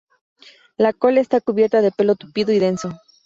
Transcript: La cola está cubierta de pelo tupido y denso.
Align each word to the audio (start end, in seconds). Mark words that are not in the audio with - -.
La 0.77 0.93
cola 0.93 1.19
está 1.21 1.41
cubierta 1.41 1.83
de 1.83 1.91
pelo 1.91 2.15
tupido 2.15 2.51
y 2.51 2.57
denso. 2.57 2.89